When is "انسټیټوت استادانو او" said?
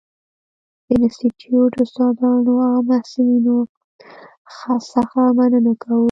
0.99-2.77